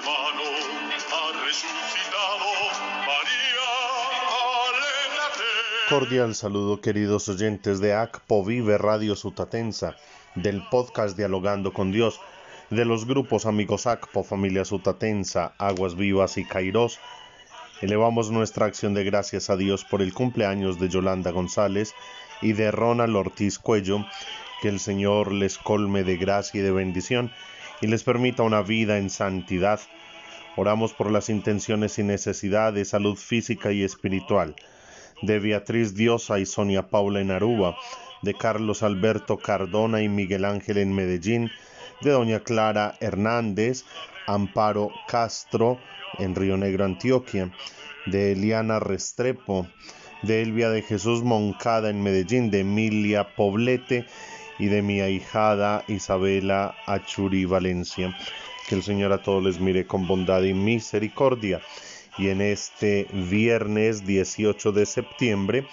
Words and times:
hermano 0.00 0.42
ha 1.12 1.44
resucitado. 1.44 2.46
María, 3.06 3.68
alégrate. 4.68 5.44
Cordial 5.88 6.34
saludo 6.34 6.80
queridos 6.80 7.28
oyentes 7.28 7.80
de 7.80 7.94
ACPO 7.94 8.44
Vive 8.44 8.78
Radio 8.78 9.16
Sutatensa, 9.16 9.96
del 10.34 10.62
podcast 10.70 11.16
Dialogando 11.16 11.72
con 11.72 11.92
Dios, 11.92 12.20
de 12.70 12.84
los 12.84 13.06
grupos 13.06 13.46
Amigos 13.46 13.86
ACPO, 13.86 14.24
Familia 14.24 14.64
Sutatensa, 14.64 15.54
Aguas 15.58 15.96
Vivas 15.96 16.38
y 16.38 16.44
Cairós. 16.44 16.98
Elevamos 17.82 18.30
nuestra 18.30 18.66
acción 18.66 18.94
de 18.94 19.04
gracias 19.04 19.50
a 19.50 19.56
Dios 19.56 19.84
por 19.84 20.02
el 20.02 20.14
cumpleaños 20.14 20.78
de 20.78 20.88
Yolanda 20.88 21.30
González 21.30 21.94
y 22.40 22.52
de 22.52 22.70
Ronald 22.70 23.16
Ortiz 23.16 23.58
Cuello, 23.58 24.06
que 24.62 24.68
el 24.68 24.80
Señor 24.80 25.32
les 25.32 25.58
colme 25.58 26.04
de 26.04 26.16
gracia 26.16 26.60
y 26.60 26.62
de 26.62 26.70
bendición 26.70 27.32
y 27.80 27.86
les 27.86 28.04
permita 28.04 28.42
una 28.42 28.62
vida 28.62 28.98
en 28.98 29.10
santidad. 29.10 29.80
Oramos 30.56 30.92
por 30.92 31.10
las 31.10 31.28
intenciones 31.28 31.98
y 31.98 32.02
necesidades 32.02 32.74
de 32.74 32.84
salud 32.84 33.16
física 33.16 33.72
y 33.72 33.82
espiritual 33.82 34.54
de 35.22 35.38
Beatriz 35.38 35.94
Diosa 35.94 36.38
y 36.38 36.46
Sonia 36.46 36.88
Paula 36.88 37.20
en 37.20 37.30
Aruba, 37.30 37.76
de 38.22 38.34
Carlos 38.34 38.82
Alberto 38.82 39.38
Cardona 39.38 40.02
y 40.02 40.08
Miguel 40.08 40.44
Ángel 40.44 40.78
en 40.78 40.94
Medellín, 40.94 41.50
de 42.00 42.10
Doña 42.10 42.40
Clara 42.40 42.94
Hernández, 43.00 43.84
Amparo 44.26 44.90
Castro 45.06 45.78
en 46.18 46.34
Río 46.34 46.56
Negro, 46.56 46.84
Antioquia, 46.84 47.50
de 48.06 48.32
Eliana 48.32 48.80
Restrepo, 48.80 49.66
de 50.22 50.42
Elvia 50.42 50.70
de 50.70 50.82
Jesús 50.82 51.22
Moncada 51.22 51.90
en 51.90 52.02
Medellín, 52.02 52.50
de 52.50 52.60
Emilia 52.60 53.34
Poblete 53.34 54.06
y 54.60 54.66
de 54.66 54.82
mi 54.82 55.00
ahijada 55.00 55.84
Isabela 55.88 56.76
Achuri 56.86 57.46
Valencia. 57.46 58.14
Que 58.68 58.74
el 58.76 58.82
Señor 58.82 59.12
a 59.12 59.22
todos 59.22 59.42
les 59.42 59.58
mire 59.58 59.86
con 59.86 60.06
bondad 60.06 60.42
y 60.42 60.52
misericordia. 60.52 61.60
Y 62.18 62.28
en 62.28 62.42
este 62.42 63.06
viernes 63.12 64.06
18 64.06 64.72
de 64.72 64.84
septiembre 64.84 65.66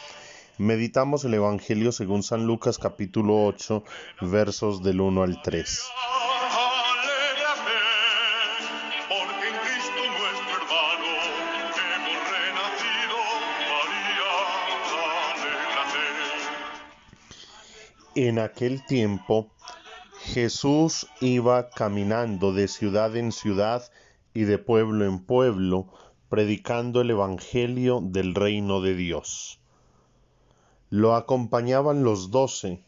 meditamos 0.57 1.25
el 1.25 1.33
Evangelio 1.33 1.91
según 1.91 2.23
San 2.23 2.47
Lucas 2.47 2.79
capítulo 2.79 3.45
8 3.45 3.83
versos 4.21 4.81
del 4.81 5.01
1 5.01 5.21
al 5.21 5.41
3. 5.41 5.83
En 18.19 18.39
aquel 18.39 18.83
tiempo 18.83 19.51
Jesús 20.21 21.05
iba 21.21 21.69
caminando 21.69 22.51
de 22.51 22.67
ciudad 22.67 23.15
en 23.15 23.31
ciudad 23.31 23.83
y 24.33 24.45
de 24.45 24.57
pueblo 24.57 25.05
en 25.05 25.19
pueblo, 25.19 25.93
predicando 26.27 27.01
el 27.01 27.11
Evangelio 27.11 27.99
del 28.01 28.33
reino 28.33 28.81
de 28.81 28.95
Dios. 28.95 29.61
Lo 30.89 31.13
acompañaban 31.13 32.03
los 32.03 32.31
doce 32.31 32.83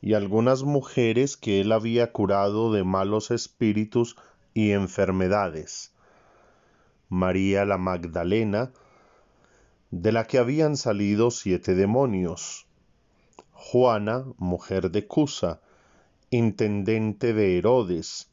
y 0.00 0.14
algunas 0.14 0.62
mujeres 0.62 1.36
que 1.36 1.60
él 1.60 1.72
había 1.72 2.10
curado 2.10 2.72
de 2.72 2.82
malos 2.82 3.30
espíritus 3.30 4.16
y 4.54 4.70
enfermedades. 4.70 5.92
María 7.10 7.66
la 7.66 7.76
Magdalena, 7.76 8.72
de 9.90 10.12
la 10.12 10.26
que 10.26 10.38
habían 10.38 10.78
salido 10.78 11.30
siete 11.30 11.74
demonios. 11.74 12.69
Juana, 13.62 14.24
mujer 14.38 14.90
de 14.90 15.06
Cusa, 15.06 15.60
intendente 16.30 17.34
de 17.34 17.58
Herodes. 17.58 18.30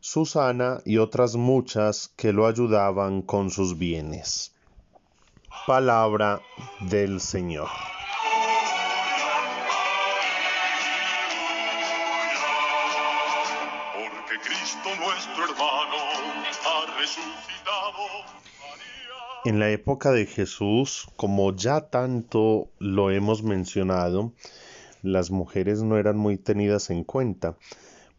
Susana 0.00 0.80
y 0.84 0.98
otras 0.98 1.36
muchas 1.36 2.08
que 2.16 2.32
lo 2.32 2.48
ayudaban 2.48 3.22
con 3.22 3.50
sus 3.50 3.78
bienes. 3.78 4.52
Palabra 5.64 6.40
del 6.80 7.20
Señor. 7.20 7.68
Porque 13.94 14.40
Cristo 14.42 14.88
nuestro 14.98 15.44
hermano 15.44 15.96
ha 16.66 16.98
resucitado. 16.98 17.59
En 19.42 19.58
la 19.58 19.70
época 19.70 20.12
de 20.12 20.26
Jesús, 20.26 21.08
como 21.16 21.56
ya 21.56 21.88
tanto 21.88 22.68
lo 22.78 23.10
hemos 23.10 23.42
mencionado, 23.42 24.34
las 25.00 25.30
mujeres 25.30 25.82
no 25.82 25.96
eran 25.96 26.18
muy 26.18 26.36
tenidas 26.36 26.90
en 26.90 27.04
cuenta, 27.04 27.56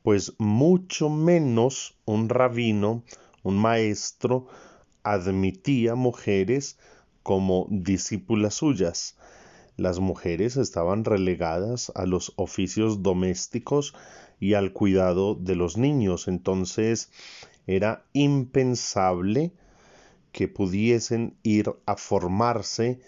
pues 0.02 0.34
mucho 0.40 1.12
menos 1.12 1.96
un 2.06 2.28
rabino, 2.28 3.04
un 3.44 3.56
maestro, 3.56 4.48
admitía 5.04 5.94
mujeres 5.94 6.80
como 7.22 7.68
discípulas 7.70 8.56
suyas. 8.56 9.16
Las 9.78 10.00
mujeres 10.00 10.58
estaban 10.58 11.06
relegadas 11.06 11.92
a 11.94 12.08
los 12.08 12.34
oficios 12.36 13.04
domésticos 13.04 13.94
y 14.40 14.56
al 14.56 14.74
cuidado 14.74 15.36
de 15.36 15.54
los 15.56 15.78
niños, 15.78 16.28
entonces 16.28 17.12
era 17.68 18.06
impensable 18.14 19.54
que 20.32 20.48
pudiesen 20.48 21.36
ir 21.44 21.72
a 21.86 21.96
formarse, 21.96 23.00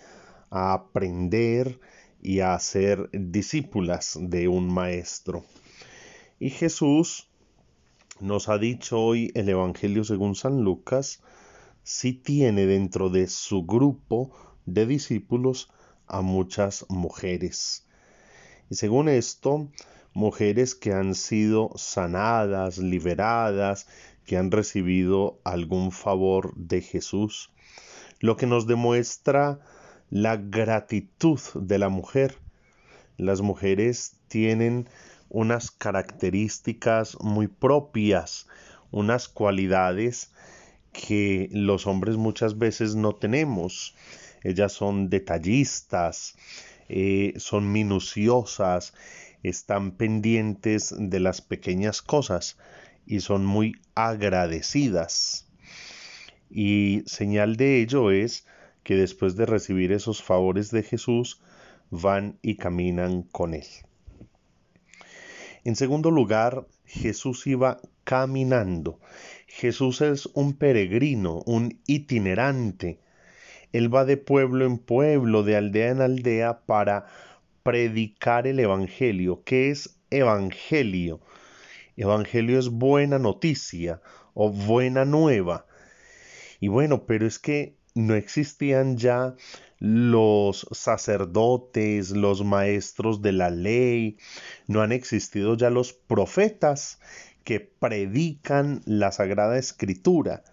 a 0.50 0.74
aprender 0.74 1.80
y 2.22 2.40
a 2.40 2.58
ser 2.60 3.10
discípulas 3.12 4.18
de 4.20 4.48
un 4.48 4.74
maestro. 4.74 5.44
Y 6.40 6.50
Jesús 6.50 7.30
nos 8.20 8.50
ha 8.50 8.58
dicho 8.58 9.00
hoy 9.00 9.32
el 9.36 9.50
Evangelio 9.50 10.04
según 10.04 10.36
San 10.36 10.62
Lucas, 10.62 11.22
si 11.84 12.14
tiene 12.14 12.66
dentro 12.66 13.10
de 13.10 13.28
su 13.28 13.66
grupo 13.66 14.32
de 14.66 14.86
discípulos 14.86 15.70
a 16.08 16.22
muchas 16.22 16.86
mujeres. 16.90 17.86
Y 18.70 18.76
según 18.76 19.10
esto, 19.10 19.70
mujeres 20.14 20.76
que 20.76 20.94
han 20.94 21.16
sido 21.16 21.72
sanadas, 21.76 22.78
liberadas, 22.78 23.88
que 24.26 24.38
han 24.38 24.52
recibido 24.52 25.40
algún 25.44 25.92
favor 25.92 26.54
de 26.56 26.82
Jesús, 26.82 27.52
lo 28.20 28.38
que 28.38 28.48
nos 28.48 28.68
demuestra 28.68 29.60
la 30.10 30.38
gratitud 30.38 31.40
de 31.56 31.80
la 31.80 31.90
mujer. 31.90 32.38
Las 33.18 33.42
mujeres 33.42 34.18
tienen 34.28 34.88
unas 35.30 35.72
características 35.72 37.18
muy 37.22 37.48
propias, 37.48 38.48
unas 38.92 39.28
cualidades 39.28 40.32
que 40.92 41.50
los 41.52 41.88
hombres 41.88 42.18
muchas 42.18 42.58
veces 42.58 42.96
no 42.96 43.16
tenemos. 43.16 43.96
Ellas 44.44 44.72
son 44.74 45.10
detallistas, 45.10 46.36
eh, 46.90 47.34
son 47.38 47.72
minuciosas, 47.72 48.94
están 49.42 49.92
pendientes 49.92 50.94
de 50.98 51.20
las 51.20 51.42
pequeñas 51.42 52.02
cosas 52.02 52.58
y 53.06 53.20
son 53.20 53.46
muy 53.46 53.74
agradecidas. 53.96 55.48
Y 56.50 57.04
señal 57.06 57.56
de 57.56 57.82
ello 57.82 58.12
es 58.12 58.46
que 58.84 58.96
después 58.96 59.36
de 59.36 59.46
recibir 59.46 59.92
esos 59.92 60.22
favores 60.22 60.72
de 60.72 60.84
Jesús, 60.84 61.42
van 61.90 62.38
y 62.42 62.56
caminan 62.56 63.24
con 63.24 63.54
él. 63.54 63.68
En 65.64 65.76
segundo 65.76 66.12
lugar, 66.12 66.68
Jesús 66.86 67.48
iba 67.48 67.80
caminando. 68.04 69.00
Jesús 69.48 70.02
es 70.02 70.26
un 70.34 70.54
peregrino, 70.54 71.42
un 71.46 71.80
itinerante. 71.88 73.00
Él 73.72 73.94
va 73.94 74.06
de 74.06 74.18
pueblo 74.18 74.66
en 74.66 74.78
pueblo, 74.78 75.44
de 75.44 75.56
aldea 75.56 75.90
en 75.90 76.02
aldea, 76.02 76.60
para 76.66 77.06
predicar 77.64 78.46
el 78.46 78.60
Evangelio. 78.60 79.42
¿Qué 79.46 79.70
es 79.70 79.96
Evangelio? 80.10 81.22
Evangelio 81.96 82.60
es 82.60 82.70
buena 82.70 83.20
noticia 83.20 84.02
o 84.34 84.50
buena 84.50 85.06
nueva. 85.06 85.66
Y 86.60 86.68
bueno, 86.68 87.06
pero 87.06 87.28
es 87.28 87.40
que 87.40 87.76
no 87.96 88.16
existían 88.16 88.98
ya 88.98 89.36
los 89.80 90.66
sacerdotes, 90.72 92.12
los 92.12 92.44
maestros 92.44 93.22
de 93.22 93.34
la 93.34 93.50
ley, 93.50 94.18
no 94.68 94.82
han 94.82 94.92
existido 94.92 95.58
ya 95.58 95.70
los 95.70 95.94
profetas 95.94 97.00
que 97.44 97.60
predican 97.60 98.82
la 98.86 99.12
Sagrada 99.12 99.58
Escritura. 99.58 100.44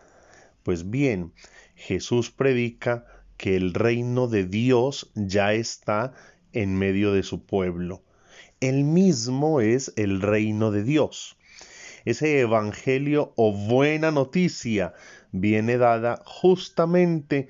Pues 0.64 0.90
bien, 0.90 1.32
Jesús 1.76 2.30
predica 2.30 3.06
que 3.36 3.56
el 3.56 3.72
reino 3.72 4.26
de 4.26 4.44
Dios 4.44 5.10
ya 5.14 5.54
está 5.54 6.12
en 6.52 6.76
medio 6.76 7.12
de 7.12 7.22
su 7.22 7.46
pueblo. 7.46 8.02
Él 8.60 8.84
mismo 8.84 9.62
es 9.62 9.92
el 9.96 10.20
reino 10.20 10.70
de 10.70 10.82
Dios. 10.82 11.38
Ese 12.04 12.40
evangelio 12.40 13.32
o 13.36 13.52
buena 13.52 14.10
noticia 14.10 14.92
viene 15.32 15.78
dada 15.78 16.20
justamente 16.26 17.48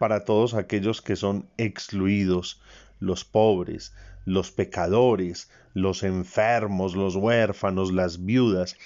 para 0.00 0.24
todos 0.24 0.54
aquellos 0.54 1.00
que 1.00 1.14
son 1.14 1.48
excluidos, 1.58 2.60
los 2.98 3.24
pobres, 3.24 3.94
los 4.24 4.50
pecadores, 4.50 5.48
los 5.74 6.02
enfermos, 6.02 6.96
los 6.96 7.14
huérfanos, 7.14 7.92
las 7.92 8.24
viudas. 8.24 8.76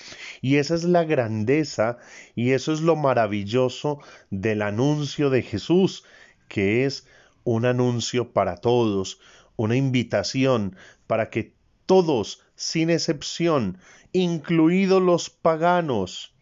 Y 0.42 0.56
esa 0.56 0.74
es 0.74 0.84
la 0.84 1.04
grandeza 1.04 1.96
y 2.34 2.50
eso 2.50 2.74
es 2.74 2.82
lo 2.82 2.96
maravilloso 2.96 4.00
del 4.30 4.60
anuncio 4.60 5.30
de 5.30 5.40
Jesús, 5.40 6.04
que 6.48 6.84
es 6.84 7.06
un 7.44 7.64
anuncio 7.64 8.32
para 8.34 8.58
todos, 8.58 9.20
una 9.56 9.76
invitación 9.76 10.76
para 11.06 11.30
que 11.30 11.54
todos, 11.92 12.40
sin 12.56 12.88
excepción, 12.88 13.76
incluidos 14.12 15.02
los 15.02 15.28
paganos, 15.28 16.34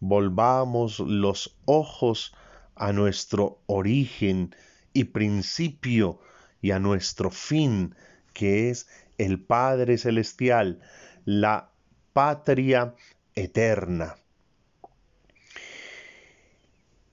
volvamos 0.00 1.00
los 1.00 1.56
ojos 1.64 2.34
a 2.74 2.92
nuestro 2.92 3.62
origen 3.64 4.54
y 4.92 5.04
principio 5.04 6.20
y 6.60 6.72
a 6.72 6.78
nuestro 6.78 7.30
fin, 7.30 7.94
que 8.34 8.68
es 8.68 8.86
el 9.16 9.42
Padre 9.42 9.96
Celestial, 9.96 10.82
la 11.24 11.72
patria 12.12 12.94
eterna. 13.34 14.16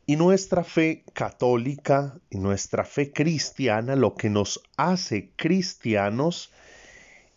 Y 0.06 0.18
nuestra 0.18 0.66
fe 0.66 1.06
católica 1.14 2.20
y 2.30 2.40
nuestra 2.40 2.84
fe 2.84 3.14
cristiana 3.14 3.96
lo 3.96 4.16
que 4.16 4.30
nos 4.30 4.62
hace 4.76 5.32
cristianos 5.38 6.52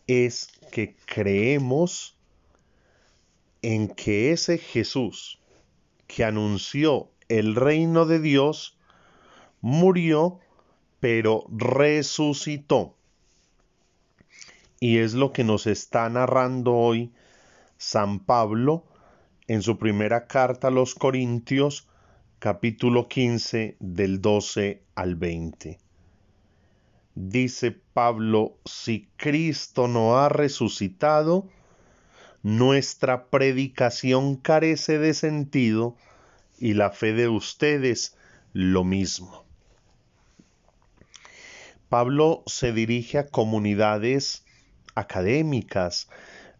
es 0.06 0.48
que 0.70 0.96
creemos 1.06 2.16
en 3.62 3.88
que 3.88 4.32
ese 4.32 4.58
Jesús 4.58 5.40
que 6.06 6.24
anunció 6.24 7.10
el 7.28 7.56
reino 7.56 8.06
de 8.06 8.20
Dios 8.20 8.78
murió 9.60 10.38
pero 11.00 11.44
resucitó. 11.50 12.96
Y 14.80 14.98
es 14.98 15.14
lo 15.14 15.32
que 15.32 15.44
nos 15.44 15.66
está 15.66 16.08
narrando 16.08 16.74
hoy 16.74 17.12
San 17.76 18.20
Pablo 18.20 18.84
en 19.46 19.62
su 19.62 19.78
primera 19.78 20.26
carta 20.26 20.68
a 20.68 20.70
los 20.70 20.94
Corintios, 20.94 21.88
capítulo 22.38 23.08
15 23.08 23.76
del 23.80 24.20
12 24.20 24.82
al 24.94 25.14
20. 25.16 25.85
Dice 27.18 27.72
Pablo, 27.72 28.58
si 28.66 29.08
Cristo 29.16 29.88
no 29.88 30.18
ha 30.18 30.28
resucitado, 30.28 31.48
nuestra 32.42 33.30
predicación 33.30 34.36
carece 34.36 34.98
de 34.98 35.14
sentido 35.14 35.96
y 36.58 36.74
la 36.74 36.90
fe 36.90 37.14
de 37.14 37.28
ustedes 37.28 38.18
lo 38.52 38.84
mismo. 38.84 39.46
Pablo 41.88 42.42
se 42.44 42.72
dirige 42.72 43.16
a 43.16 43.28
comunidades 43.28 44.44
académicas, 44.94 46.10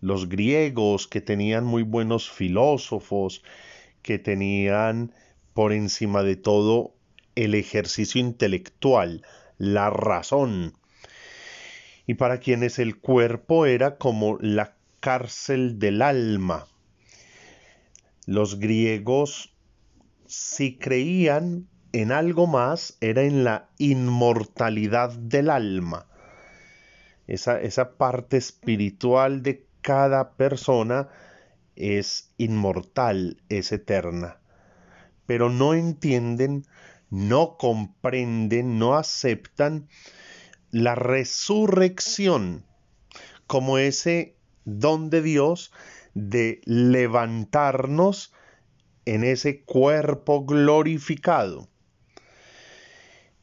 los 0.00 0.26
griegos 0.26 1.06
que 1.06 1.20
tenían 1.20 1.66
muy 1.66 1.82
buenos 1.82 2.30
filósofos, 2.30 3.42
que 4.00 4.18
tenían 4.18 5.12
por 5.52 5.74
encima 5.74 6.22
de 6.22 6.36
todo 6.36 6.94
el 7.34 7.54
ejercicio 7.54 8.22
intelectual, 8.22 9.22
la 9.58 9.90
razón, 9.90 10.74
y 12.06 12.14
para 12.14 12.38
quienes 12.38 12.78
el 12.78 12.98
cuerpo 12.98 13.66
era 13.66 13.96
como 13.96 14.38
la 14.40 14.76
cárcel 15.00 15.78
del 15.78 16.02
alma. 16.02 16.66
Los 18.26 18.58
griegos, 18.58 19.54
si 20.26 20.78
creían 20.78 21.68
en 21.92 22.12
algo 22.12 22.46
más, 22.46 22.96
era 23.00 23.22
en 23.22 23.44
la 23.44 23.68
inmortalidad 23.78 25.12
del 25.12 25.50
alma. 25.50 26.06
Esa, 27.26 27.60
esa 27.60 27.96
parte 27.96 28.36
espiritual 28.36 29.42
de 29.42 29.66
cada 29.80 30.32
persona 30.32 31.08
es 31.76 32.32
inmortal, 32.38 33.42
es 33.48 33.72
eterna. 33.72 34.38
Pero 35.26 35.50
no 35.50 35.74
entienden, 35.74 36.66
no 37.10 37.56
comprenden, 37.58 38.78
no 38.78 38.94
aceptan 38.94 39.88
la 40.70 40.94
resurrección 40.94 42.64
como 43.46 43.78
ese 43.78 44.36
don 44.64 45.10
de 45.10 45.22
Dios 45.22 45.72
de 46.14 46.60
levantarnos 46.64 48.32
en 49.04 49.22
ese 49.24 49.62
cuerpo 49.62 50.44
glorificado. 50.44 51.68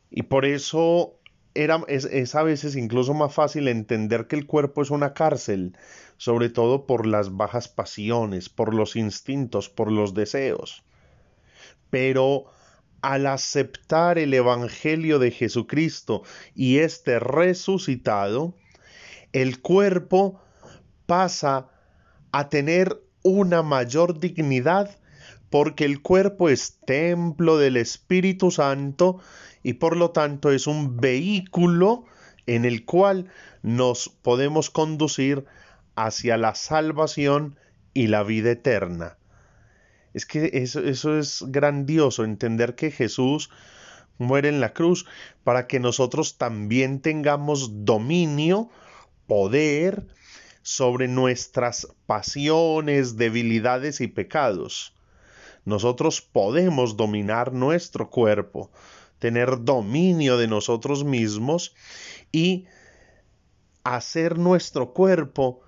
Y 0.10 0.24
por 0.24 0.45
eso 0.45 1.19
era, 1.56 1.83
es, 1.88 2.36
a 2.36 2.44
veces 2.44 2.75
incluso 2.75 3.13
más 3.13 3.33
fácil 3.33 3.68
entender 3.68 4.27
que 4.27 4.36
el 4.36 4.45
cuerpo 4.45 4.81
es 4.81 4.92
una 4.92 5.13
cárcel, 5.13 5.77
sobre 6.18 6.50
todo 6.50 6.86
por 6.86 7.06
las 7.06 7.36
bajas 7.36 7.68
pasiones, 7.68 8.50
por 8.50 8.74
los 8.74 8.95
instintos, 8.95 9.69
por 9.69 9.92
los 9.92 10.13
deseos. 10.13 10.83
Pero 11.89 12.45
al 13.03 13.27
aceptar 13.27 14.17
el 14.17 14.33
Evangelio 14.33 15.19
de 15.19 15.29
Jesucristo 15.29 16.23
y 16.55 16.77
este 16.79 17.19
resucitado, 17.19 18.55
el 19.33 19.59
cuerpo 19.59 20.41
pasa 21.05 21.67
a 22.31 22.50
tener 22.50 23.03
una 23.21 23.61
mayor 23.61 24.19
dignidad 24.19 24.97
porque 25.50 25.83
el 25.83 26.01
cuerpo 26.01 26.50
es 26.50 26.79
templo 26.85 27.57
del 27.57 27.75
Espíritu 27.77 28.51
Santo 28.51 29.19
y 29.63 29.73
por 29.73 29.97
lo 29.97 30.11
tanto 30.11 30.51
es 30.51 30.65
un 30.65 30.97
vehículo 30.97 32.05
en 32.47 32.63
el 32.63 32.85
cual 32.85 33.29
nos 33.63 34.07
podemos 34.07 34.69
conducir 34.69 35.45
hacia 35.95 36.38
la 36.38 36.55
salvación 36.55 37.59
y 37.94 38.07
la 38.07 38.23
vida 38.23 38.51
eterna. 38.51 39.17
Es 40.13 40.25
que 40.25 40.51
eso, 40.54 40.80
eso, 40.81 41.18
es 41.18 41.44
grandioso, 41.48 42.24
entender 42.24 42.75
que 42.75 42.92
Jesús 42.92 43.50
muere 44.18 44.50
en 44.50 44.62
la 44.62 44.74
cruz 44.74 45.06
para 45.44 45.68
que 45.68 45.80
nosotros 45.80 46.38
también 46.38 47.01
tengamos 47.01 47.86
dominio, 47.86 48.69
poder 49.27 50.06
sobre 50.62 51.07
nuestras 51.07 51.88
pasiones, 52.06 53.18
debilidades 53.18 54.01
y 54.01 54.07
pecados. 54.07 54.94
Nosotros 55.65 56.21
podemos 56.21 56.98
dominar 56.98 57.54
nuestro 57.54 58.10
cuerpo, 58.10 58.69
tener 59.19 59.63
dominio 59.63 60.38
de 60.38 60.48
nosotros 60.48 61.04
mismos 61.04 61.74
y 62.32 62.65
hacer 63.84 64.38
nuestro 64.38 64.93
cuerpo 64.93 65.62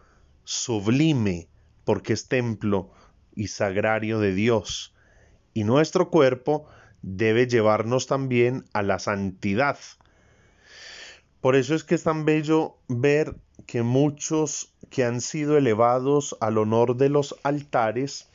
sublime, 0.44 1.48
porque 1.84 2.14
es 2.14 2.28
templo 2.28 2.92
y 3.36 3.48
sagrario 3.48 4.20
de 4.20 4.34
Dios. 4.34 4.94
Y 5.54 5.63
nuestro 5.63 6.10
cuerpo 6.10 6.68
debe 7.01 7.48
llevarnos 7.48 8.08
también 8.08 8.65
a 8.74 8.82
la 8.82 9.00
santidad. 9.00 9.77
Por 11.42 11.56
eso 11.56 11.75
es 11.75 11.84
que 11.84 11.96
es 11.96 12.04
tan 12.04 12.25
bello 12.25 12.77
ver 12.88 13.36
que 13.68 13.84
muchos 13.84 14.74
que 14.89 15.04
han 15.04 15.22
sido 15.22 15.58
elevados 15.58 16.36
al 16.39 16.58
honor 16.58 16.98
de 16.98 17.10
los 17.10 17.36
altares, 17.44 18.30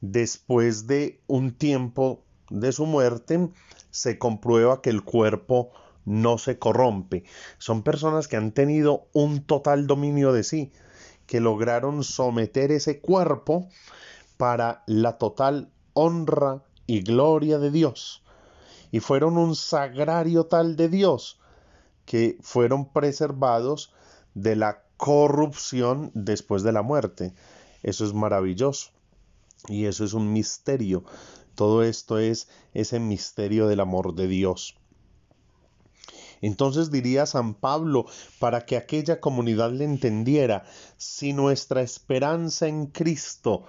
después 0.00 0.86
de 0.86 1.20
un 1.26 1.52
tiempo 1.52 2.24
de 2.50 2.72
su 2.72 2.86
muerte, 2.86 3.48
se 3.90 4.18
comprueba 4.18 4.82
que 4.82 4.90
el 4.90 5.02
cuerpo 5.02 5.70
no 6.04 6.38
se 6.38 6.58
corrompe. 6.58 7.24
Son 7.58 7.82
personas 7.82 8.26
que 8.26 8.36
han 8.36 8.52
tenido 8.52 9.06
un 9.12 9.44
total 9.44 9.86
dominio 9.86 10.32
de 10.32 10.42
sí, 10.42 10.72
que 11.26 11.40
lograron 11.40 12.02
someter 12.02 12.72
ese 12.72 13.00
cuerpo 13.00 13.68
para 14.42 14.82
la 14.86 15.18
total 15.18 15.70
honra 15.92 16.64
y 16.88 17.02
gloria 17.02 17.58
de 17.60 17.70
Dios. 17.70 18.24
Y 18.90 18.98
fueron 18.98 19.38
un 19.38 19.54
sagrario 19.54 20.46
tal 20.46 20.74
de 20.74 20.88
Dios 20.88 21.38
que 22.06 22.38
fueron 22.40 22.92
preservados 22.92 23.92
de 24.34 24.56
la 24.56 24.82
corrupción 24.96 26.10
después 26.14 26.64
de 26.64 26.72
la 26.72 26.82
muerte. 26.82 27.34
Eso 27.84 28.04
es 28.04 28.14
maravilloso. 28.14 28.90
Y 29.68 29.84
eso 29.84 30.04
es 30.04 30.12
un 30.12 30.32
misterio 30.32 31.04
todo 31.54 31.82
esto 31.82 32.18
es 32.18 32.48
ese 32.72 32.98
misterio 32.98 33.66
del 33.68 33.80
amor 33.80 34.14
de 34.14 34.26
Dios. 34.26 34.76
Entonces 36.40 36.90
diría 36.90 37.26
San 37.26 37.54
Pablo, 37.54 38.06
para 38.40 38.66
que 38.66 38.76
aquella 38.76 39.20
comunidad 39.20 39.70
le 39.70 39.84
entendiera, 39.84 40.64
si 40.96 41.32
nuestra 41.32 41.82
esperanza 41.82 42.66
en 42.66 42.86
Cristo 42.86 43.64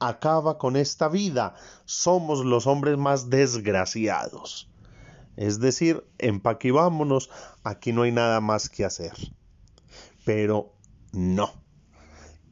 acaba 0.00 0.58
con 0.58 0.76
esta 0.76 1.08
vida, 1.08 1.54
somos 1.84 2.44
los 2.44 2.66
hombres 2.66 2.98
más 2.98 3.30
desgraciados. 3.30 4.68
Es 5.36 5.60
decir, 5.60 6.04
empaquivámonos, 6.18 7.30
aquí 7.64 7.92
no 7.92 8.02
hay 8.02 8.12
nada 8.12 8.40
más 8.40 8.68
que 8.68 8.84
hacer. 8.84 9.12
Pero 10.24 10.74
no. 11.12 11.52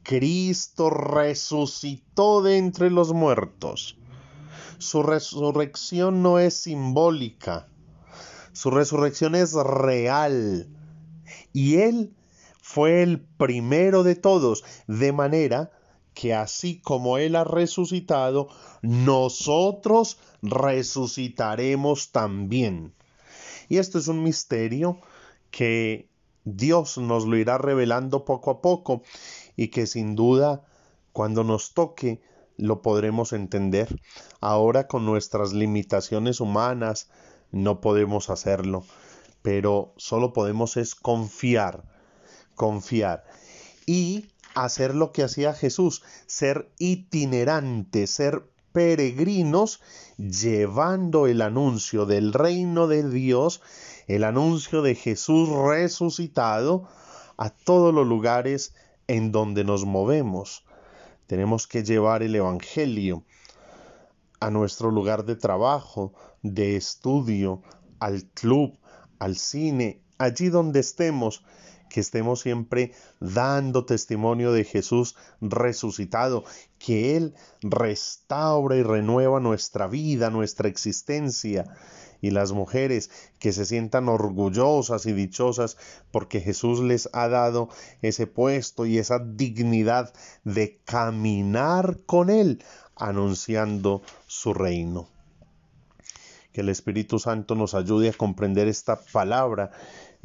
Cristo 0.03 0.91
resucitó 0.91 2.43
de 2.43 2.59
entre 2.59 2.91
los 2.91 3.13
muertos 3.13 3.97
su 4.79 5.03
resurrección 5.03 6.23
no 6.23 6.39
es 6.39 6.55
simbólica, 6.55 7.69
Su 8.53 8.71
resurrección 8.71 9.35
es 9.35 9.53
real. 9.53 10.69
Y 11.53 11.77
Él 11.77 12.15
fue 12.63 13.03
el 13.03 13.21
primero 13.21 14.03
de 14.03 14.15
todos, 14.15 14.65
de 14.87 15.13
manera 15.13 15.71
que 16.17 16.33
así 16.33 16.81
como 16.81 17.19
Él 17.19 17.37
ha 17.37 17.45
resucitado, 17.45 18.49
nosotros 18.81 20.19
resucitaremos 20.41 22.11
también. 22.11 22.95
Y 23.69 23.77
esto 23.77 23.99
es 23.99 24.09
un 24.09 24.23
misterio 24.23 24.99
que 25.51 26.09
Dios 26.45 26.97
nos 26.97 27.27
lo 27.27 27.37
irá 27.37 27.59
revelando 27.59 28.25
poco 28.25 28.51
a 28.51 28.63
poco 28.63 29.03
y 29.57 29.69
que 29.69 29.87
sin 29.87 30.17
duda 30.17 30.65
cuando 31.13 31.45
nos 31.45 31.75
toque 31.75 32.23
lo 32.57 32.81
podremos 32.81 33.35
entender. 33.35 34.01
Ahora 34.41 34.87
con 34.87 35.05
nuestras 35.05 35.53
limitaciones 35.53 36.41
humanas 36.41 37.11
no 37.53 37.83
podemos 37.83 38.31
hacerlo, 38.31 38.87
pero 39.43 39.93
solo 39.99 40.33
podemos 40.33 40.79
es 40.79 40.95
confiar, 40.95 41.85
confiar 42.55 43.25
y 43.85 44.31
hacer 44.57 44.95
lo 44.95 45.13
que 45.13 45.23
hacía 45.23 45.53
Jesús, 45.53 46.03
ser 46.27 46.71
itinerantes, 46.79 48.11
ser 48.11 48.51
peregrinos, 48.73 49.81
llevando 50.17 51.27
el 51.27 51.43
anuncio 51.43 52.07
del 52.07 52.33
reino 52.33 52.89
de 52.89 53.09
Dios, 53.09 53.61
el 54.07 54.25
anuncio 54.25 54.83
de 54.83 54.95
Jesús 54.95 55.49
resucitado 55.49 56.89
a 57.37 57.51
todos 57.51 57.93
los 57.93 58.07
lugares 58.07 58.75
en 59.09 59.31
donde 59.31 59.63
nos 59.63 59.85
movemos. 59.85 60.65
Tenemos 61.27 61.67
que 61.67 61.85
llevar 61.85 62.23
el 62.23 62.35
Evangelio 62.35 63.25
a 64.41 64.51
nuestro 64.51 64.91
lugar 64.91 65.25
de 65.25 65.37
trabajo, 65.37 66.15
de 66.43 66.77
estudio, 66.77 67.63
al 67.99 68.25
club, 68.25 68.79
al 69.19 69.37
cine, 69.37 70.01
allí 70.19 70.49
donde 70.49 70.81
estemos, 70.81 71.45
que 71.89 72.01
estemos 72.01 72.41
siempre 72.41 72.93
dando 73.21 73.85
testimonio 73.85 74.53
de 74.53 74.65
Jesús 74.65 75.17
resucitado, 75.41 76.45
que 76.79 77.17
Él 77.17 77.35
restaura 77.63 78.77
y 78.77 78.83
renueva 78.83 79.41
nuestra 79.41 79.87
vida, 79.87 80.31
nuestra 80.31 80.69
existencia, 80.69 81.65
y 82.21 82.31
las 82.31 82.53
mujeres 82.53 83.11
que 83.39 83.53
se 83.53 83.65
sientan 83.65 84.09
orgullosas 84.09 85.07
y 85.07 85.13
dichosas 85.13 85.77
porque 86.11 86.41
Jesús 86.41 86.81
les 86.81 87.09
ha 87.13 87.29
dado 87.29 87.69
ese 88.03 88.27
puesto 88.27 88.87
y 88.87 88.99
esa 88.99 89.19
dignidad 89.19 90.13
de 90.45 90.81
caminar 90.85 91.99
con 92.07 92.31
Él 92.31 92.63
anunciando 92.97 94.03
su 94.27 94.55
reino. 94.55 95.09
Que 96.53 96.63
el 96.63 96.71
Espíritu 96.71 97.19
Santo 97.19 97.55
nos 97.55 97.75
ayude 97.75 98.09
a 98.09 98.15
comprender 98.15 98.67
esta 98.67 98.99
palabra 99.13 99.71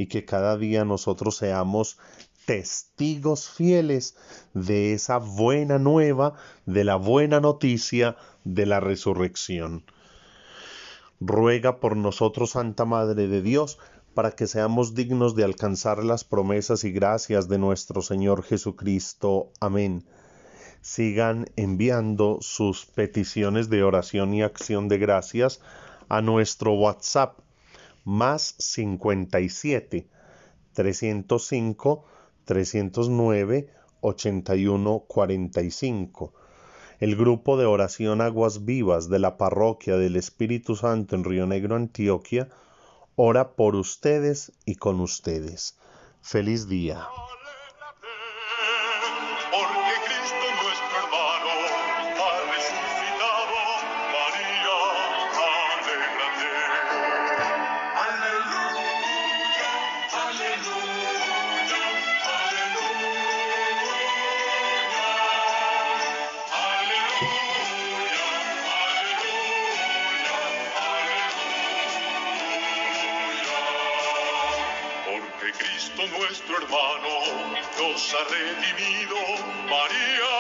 y 0.01 0.08
que 0.08 0.25
cada 0.25 0.58
día 0.58 0.84
nosotros 0.84 1.38
seamos 1.38 2.00
testigos 2.48 3.48
fieles 3.51 4.17
de 4.55 4.93
esa 4.93 5.20
buena 5.20 5.77
nueva, 5.77 6.34
de 6.65 6.84
la 6.84 6.96
buena 6.96 7.39
noticia 7.39 8.17
de 8.43 8.65
la 8.65 8.79
resurrección. 8.79 9.86
Ruega 11.20 11.79
por 11.79 11.96
nosotros, 11.96 12.51
Santa 12.51 12.84
Madre 12.84 13.27
de 13.27 13.43
Dios, 13.43 13.77
para 14.15 14.31
que 14.31 14.48
seamos 14.48 14.96
dignos 14.96 15.36
de 15.36 15.43
alcanzar 15.43 16.03
las 16.03 16.24
promesas 16.24 16.84
y 16.84 16.91
gracias 16.91 17.48
de 17.48 17.60
nuestro 17.60 18.01
Señor 18.01 18.41
Jesucristo. 18.41 19.51
Amén. 19.60 20.03
Sigan 20.81 21.46
enviando 21.58 22.39
sus 22.41 22.88
peticiones 22.88 23.70
de 23.70 23.84
oración 23.84 24.34
y 24.34 24.41
acción 24.41 24.88
de 24.88 24.98
gracias 24.98 25.62
a 26.10 26.24
nuestro 26.24 26.74
WhatsApp 26.74 27.38
más 28.03 28.55
57 28.58 30.08
305 30.74 32.05
309 32.46 33.70
81 34.01 35.00
45. 35.08 36.34
El 37.00 37.15
grupo 37.15 37.58
de 37.58 37.65
oración 37.65 38.22
Aguas 38.22 38.65
Vivas 38.65 39.10
de 39.10 39.20
la 39.20 39.38
Parroquia 39.38 39.98
del 39.98 40.15
Espíritu 40.15 40.75
Santo 40.75 41.15
en 41.15 41.24
Río 41.24 41.48
Negro, 41.48 41.75
Antioquia, 41.75 42.50
ora 43.15 43.53
por 43.53 43.75
ustedes 43.75 44.51
y 44.65 44.75
con 44.75 45.00
ustedes. 45.00 45.77
Feliz 46.22 46.67
día. 46.67 47.08
Nuestro 76.17 76.58
hermano 76.58 77.13
nos 77.77 78.13
ha 78.13 78.24
redimido. 78.29 79.15
María, 79.70 80.34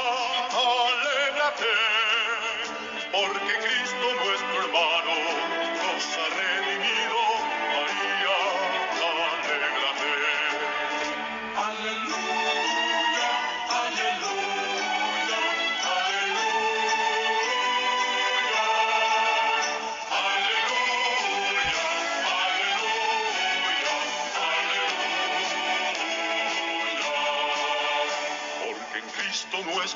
alégrate, 0.53 1.75
porque 3.11 3.53
Cristo 3.59 4.05
nuestro 4.25 4.63
hermano 4.63 5.13
nos 5.83 6.17
ha 6.17 6.29
redimido. 6.35 6.50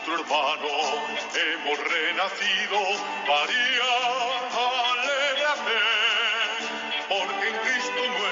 Nuestro 0.08 0.24
hermano 0.24 0.68
hemos 1.34 1.80
renacido, 1.80 2.80
María, 3.28 3.90
alégrate. 4.94 5.80
Porque 7.10 7.50
en 7.50 7.56
Cristo 7.58 8.00
nuestro 8.06 8.25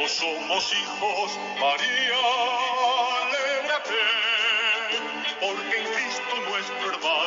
todos 0.00 0.12
somos 0.12 0.72
hijos, 0.72 1.38
María, 1.60 2.20
alégrate. 3.22 4.02
Porque 5.40 5.76
en 5.78 5.84
Cristo 5.92 6.36
nuestro 6.48 6.92
hermano 6.92 7.19